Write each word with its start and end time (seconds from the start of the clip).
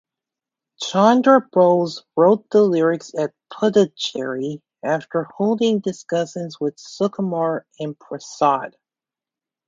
Chandrabose 0.81 2.01
wrote 2.17 2.49
the 2.49 2.63
lyrics 2.63 3.13
at 3.13 3.35
Puducherry 3.53 4.59
after 4.83 5.25
holding 5.29 5.79
discussions 5.79 6.59
with 6.59 6.77
Sukumar 6.77 7.65
and 7.79 7.99
Prasad. 7.99 8.75